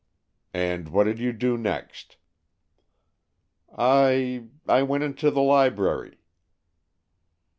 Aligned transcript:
"And 0.55 0.89
what 0.89 1.03
did 1.03 1.19
you 1.19 1.31
do 1.31 1.59
next?" 1.59 2.17
"I—I 3.77 4.81
went 4.81 5.03
into 5.03 5.29
the 5.29 5.43
library." 5.43 6.17